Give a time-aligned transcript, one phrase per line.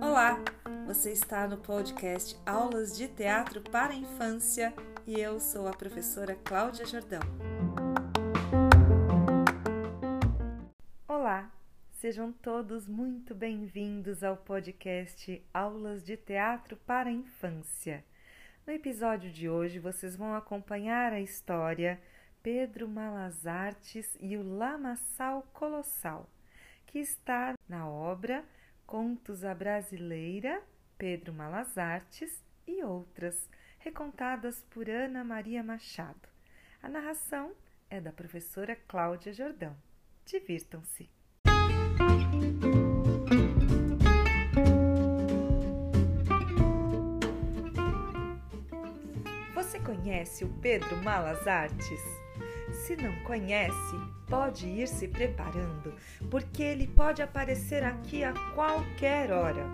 [0.00, 0.42] Olá,
[0.84, 4.74] você está no podcast Aulas de Teatro para a Infância
[5.06, 7.20] e eu sou a professora Cláudia Jordão.
[11.06, 11.52] Olá,
[11.92, 18.04] sejam todos muito bem-vindos ao podcast Aulas de Teatro para a Infância.
[18.66, 22.00] No episódio de hoje, vocês vão acompanhar a história
[22.42, 26.28] Pedro Malas Artes e o Lamaçal Colossal,
[26.86, 28.44] que está na obra
[28.86, 30.62] Contos à Brasileira,
[30.96, 36.28] Pedro Malas Artes e outras, recontadas por Ana Maria Machado.
[36.82, 37.52] A narração
[37.90, 39.76] é da professora Cláudia Jordão.
[40.24, 41.10] Divirtam-se!
[49.54, 52.27] Você conhece o Pedro Malas Artes?
[52.86, 53.96] Se não conhece,
[54.28, 55.94] pode ir se preparando,
[56.30, 59.66] porque ele pode aparecer aqui a qualquer hora.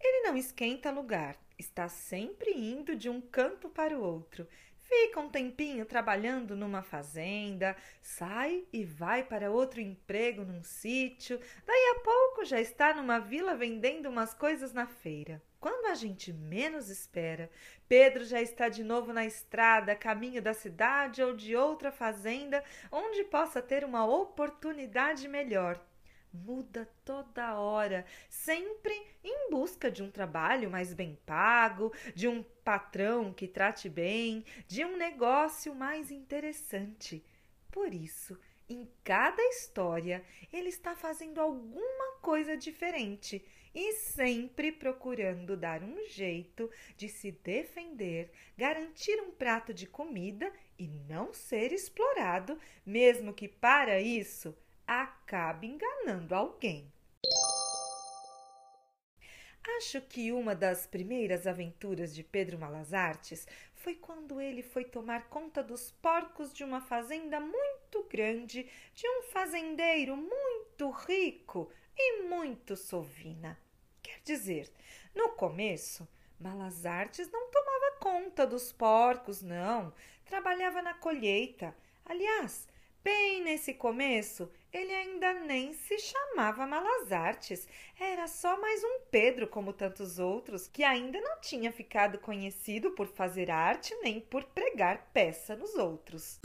[0.00, 4.48] Ele não esquenta lugar, está sempre indo de um canto para o outro.
[4.80, 11.96] Fica um tempinho trabalhando numa fazenda, sai e vai para outro emprego num sítio, daí
[11.96, 15.42] a pouco já está numa vila vendendo umas coisas na feira.
[15.64, 17.50] Quando a gente menos espera,
[17.88, 22.62] Pedro já está de novo na estrada, caminho da cidade ou de outra fazenda,
[22.92, 25.82] onde possa ter uma oportunidade melhor.
[26.30, 28.92] Muda toda hora, sempre
[29.24, 34.84] em busca de um trabalho mais bem pago, de um patrão que trate bem, de
[34.84, 37.24] um negócio mais interessante.
[37.70, 45.82] Por isso, em cada história, ele está fazendo alguma coisa diferente e sempre procurando dar
[45.82, 53.34] um jeito de se defender, garantir um prato de comida e não ser explorado, mesmo
[53.34, 54.56] que para isso
[54.86, 56.92] acabe enganando alguém.
[59.66, 65.28] Acho que uma das primeiras aventuras de Pedro Malas Artes foi quando ele foi tomar
[65.28, 72.76] conta dos porcos de uma fazenda muito grande de um fazendeiro muito rico e muito
[72.76, 73.58] sovina.
[74.02, 74.70] Quer dizer,
[75.14, 76.06] no começo,
[76.38, 79.94] Malas Artes não tomava conta dos porcos, não.
[80.24, 81.74] Trabalhava na colheita.
[82.04, 82.68] Aliás,
[83.04, 87.68] bem nesse começo, ele ainda nem se chamava Malas Artes.
[88.00, 93.06] Era só mais um Pedro, como tantos outros, que ainda não tinha ficado conhecido por
[93.06, 96.40] fazer arte nem por pregar peça nos outros.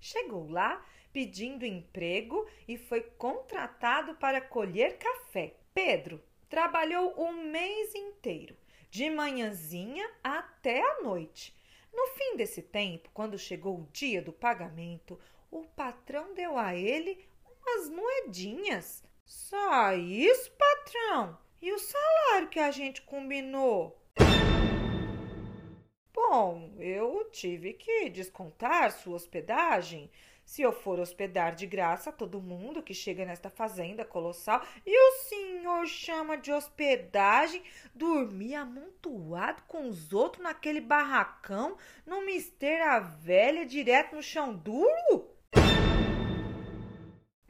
[0.00, 5.54] Chegou lá pedindo emprego e foi contratado para colher café.
[5.72, 8.56] Pedro trabalhou o mês inteiro,
[8.90, 11.54] de manhãzinha até a noite.
[11.94, 15.18] No fim desse tempo, quando chegou o dia do pagamento,
[15.50, 19.04] o patrão deu a ele umas moedinhas.
[19.24, 21.38] Só isso, patrão?
[21.62, 23.96] E o salário que a gente combinou?
[26.12, 30.10] Bom, eu tive que descontar sua hospedagem,
[30.44, 35.12] se eu for hospedar de graça todo mundo que chega nesta fazenda colossal e o
[35.28, 37.62] senhor chama de hospedagem
[37.94, 45.34] dormir amontoado com os outros naquele barracão, numa esteira velha direto no chão duro?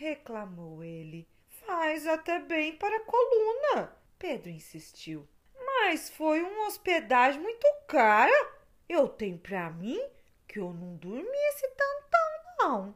[0.00, 1.28] reclamou ele.
[1.66, 3.94] Faz até bem para a coluna.
[4.18, 5.28] Pedro insistiu.
[5.54, 8.32] Mas foi uma hospedagem muito cara.
[8.88, 10.00] Eu tenho para mim
[10.48, 11.68] que eu não dormi esse
[12.60, 12.94] não.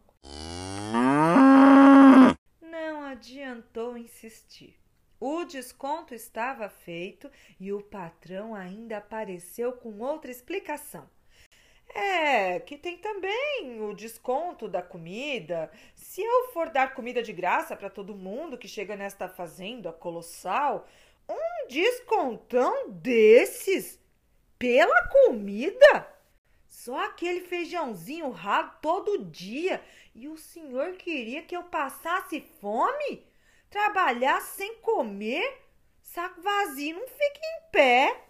[2.60, 4.78] Não adiantou insistir.
[5.18, 11.08] O desconto estava feito e o patrão ainda apareceu com outra explicação.
[11.94, 15.70] É, que tem também o desconto da comida.
[15.94, 20.86] Se eu for dar comida de graça para todo mundo que chega nesta fazenda colossal,
[21.28, 23.98] um descontão desses
[24.58, 26.13] pela comida?
[26.74, 29.80] Só aquele feijãozinho ralo todo dia.
[30.12, 33.24] E o senhor queria que eu passasse fome?
[33.70, 35.62] Trabalhar sem comer?
[36.02, 38.24] Saco vazio não fica em pé.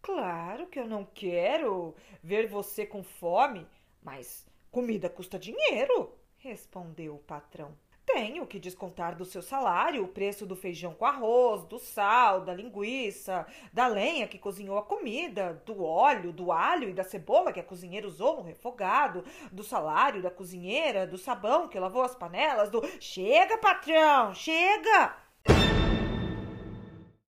[0.00, 3.68] Claro que eu não quero ver você com fome,
[4.02, 7.76] mas comida custa dinheiro, respondeu o patrão.
[8.04, 12.52] Tenho que descontar do seu salário o preço do feijão com arroz, do sal, da
[12.52, 17.60] linguiça, da lenha que cozinhou a comida, do óleo, do alho e da cebola que
[17.60, 22.70] a cozinheira usou no refogado, do salário da cozinheira, do sabão que lavou as panelas,
[22.70, 22.82] do.
[23.00, 25.16] Chega, patrão, chega!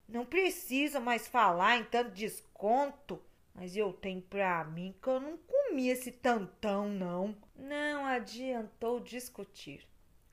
[0.07, 3.21] Não precisa mais falar em tanto desconto.
[3.53, 7.35] Mas eu tenho pra mim que eu não comi esse tantão, não.
[7.55, 9.87] Não adiantou discutir.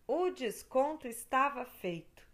[0.07, 2.29] O desconto estava feito.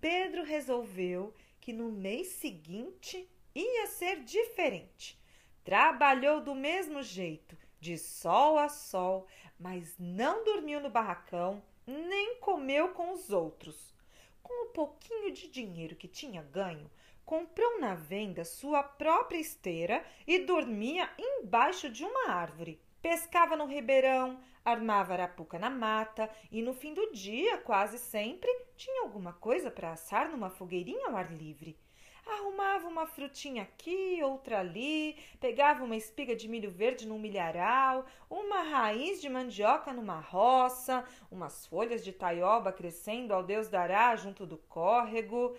[0.00, 5.16] Pedro resolveu que no mês seguinte ia ser diferente.
[5.62, 12.88] Trabalhou do mesmo jeito, de sol a sol, mas não dormiu no barracão, nem comeu
[12.88, 13.94] com os outros.
[14.42, 16.90] Com o pouquinho de dinheiro que tinha ganho,
[17.24, 22.80] comprou na venda sua própria esteira e dormia embaixo de uma árvore.
[23.02, 29.02] Pescava no ribeirão, armava arapuca na mata e no fim do dia, quase sempre, tinha
[29.02, 31.76] alguma coisa para assar numa fogueirinha ao ar livre.
[32.24, 38.62] Arrumava uma frutinha aqui, outra ali, pegava uma espiga de milho verde num milharal, uma
[38.62, 44.58] raiz de mandioca numa roça, umas folhas de taioba crescendo ao Deus dará junto do
[44.58, 45.56] córrego.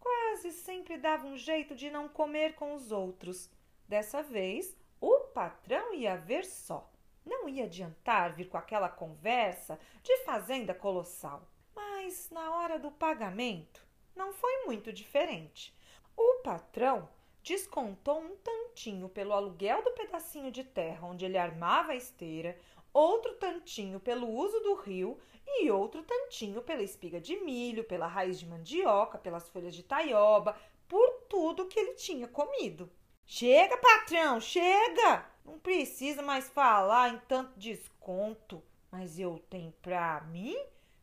[0.00, 3.50] Quase sempre dava um jeito de não comer com os outros.
[3.86, 6.90] Dessa vez, o patrão ia ver só.
[7.24, 11.42] Não ia adiantar vir com aquela conversa de fazenda colossal.
[11.74, 15.76] Mas na hora do pagamento, não foi muito diferente.
[16.16, 17.08] O patrão
[17.42, 22.58] descontou um tantinho pelo aluguel do pedacinho de terra onde ele armava a esteira,
[22.92, 28.38] outro tantinho pelo uso do rio e outro tantinho pela espiga de milho, pela raiz
[28.40, 30.56] de mandioca, pelas folhas de taioba,
[30.88, 32.90] por tudo que ele tinha comido.
[33.28, 35.26] Chega, patrão, chega!
[35.44, 40.56] Não precisa mais falar em tanto desconto, mas eu tenho pra mim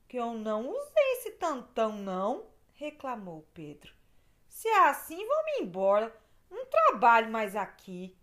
[0.07, 3.93] que eu não usei esse tantão, não, reclamou Pedro.
[4.47, 6.15] Se é assim, vamos embora.
[6.49, 8.15] Não trabalho mais aqui.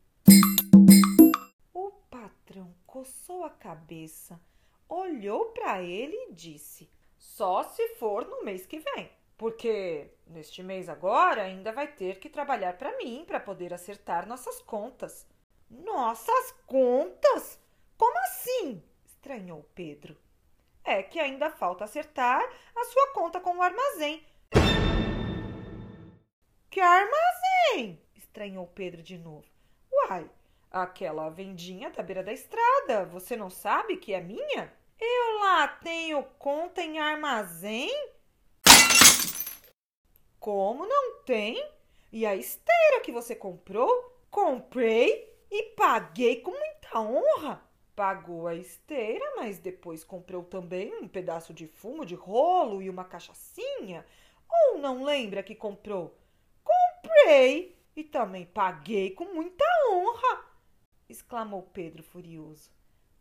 [1.74, 4.40] O patrão coçou a cabeça,
[4.88, 10.86] olhou para ele e disse: Só se for no mês que vem, porque neste mês
[10.86, 15.26] agora ainda vai ter que trabalhar para mim para poder acertar nossas contas.
[15.70, 17.58] Nossas contas?
[17.96, 18.82] Como assim?
[19.06, 20.14] estranhou Pedro.
[20.84, 22.42] É que ainda falta acertar
[22.76, 24.22] a sua conta com o armazém
[26.70, 27.98] que armazém?
[28.14, 29.46] estranhou Pedro de novo.
[29.90, 30.30] Uai,
[30.70, 34.70] aquela vendinha da beira da estrada, você não sabe que é minha?
[35.00, 37.90] Eu lá tenho conta em armazém?
[40.40, 41.62] Como não tem?
[42.10, 44.16] E a esteira que você comprou?
[44.30, 47.62] Comprei e paguei com muita honra.
[47.94, 53.04] Pagou a esteira, mas depois comprou também um pedaço de fumo de rolo e uma
[53.04, 54.06] cachaçinha.
[54.48, 56.16] Ou não lembra que comprou?
[56.64, 60.44] Comprei e também paguei com muita honra,
[61.06, 62.70] exclamou Pedro furioso.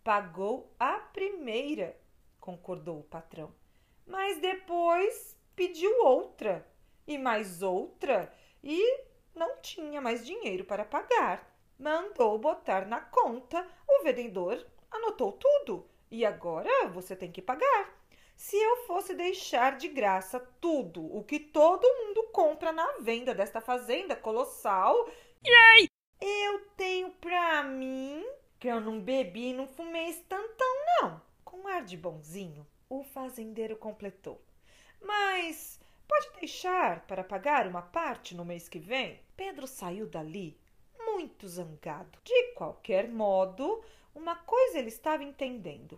[0.06, 2.00] Pagou a primeira,
[2.40, 3.54] concordou o patrão.
[4.08, 6.66] Mas depois pediu outra
[7.10, 8.32] e mais outra
[8.64, 9.04] e
[9.34, 11.52] não tinha mais dinheiro para pagar.
[11.78, 17.98] Mandou botar na conta, o vendedor anotou tudo e agora você tem que pagar.
[18.36, 23.60] Se eu fosse deixar de graça tudo o que todo mundo compra na venda desta
[23.60, 25.10] fazenda colossal,
[25.46, 25.90] Yay!
[26.22, 28.24] eu tenho pra mim
[28.60, 31.22] que eu não bebi e não fumei esse tantão, não.
[31.44, 34.40] Com ar de bonzinho, o fazendeiro completou.
[35.02, 35.79] Mas
[36.10, 39.20] pode deixar para pagar uma parte no mês que vem?
[39.38, 40.60] Pedro saiu dali
[40.98, 42.20] muito zangado.
[42.26, 43.82] De qualquer modo,
[44.14, 45.98] uma coisa ele estava entendendo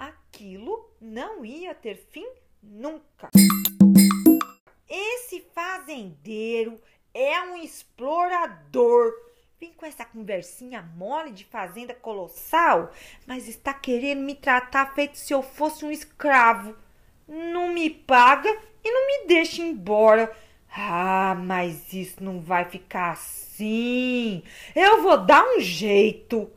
[0.00, 2.26] aquilo não ia ter fim
[2.62, 3.28] nunca.
[4.88, 6.80] Esse fazendeiro
[7.12, 9.12] é um explorador.
[9.60, 12.90] Vem com essa conversinha mole de fazenda colossal,
[13.26, 16.74] mas está querendo me tratar feito se eu fosse um escravo.
[17.30, 18.50] Não me paga
[18.84, 20.30] e não me deixa embora.
[20.76, 24.42] Ah, mas isso não vai ficar assim.
[24.74, 26.50] Eu vou dar um jeito.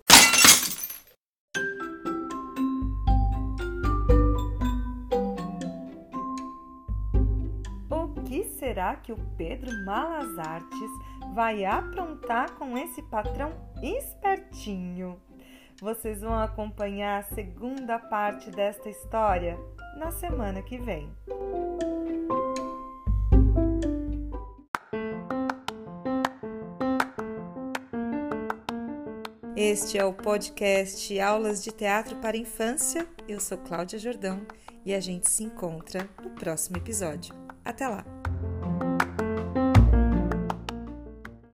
[8.64, 10.90] será que o Pedro Malas Artes
[11.36, 13.52] vai aprontar com esse patrão
[13.84, 15.22] espertinho?
[15.84, 19.60] Vocês vão acompanhar a segunda parte desta história
[19.98, 21.12] na semana que vem.
[29.58, 33.06] Este é o podcast Aulas de Teatro para Infância.
[33.28, 34.40] Eu sou Cláudia Jordão
[34.86, 37.36] e a gente se encontra no próximo episódio.
[37.66, 38.13] Até lá!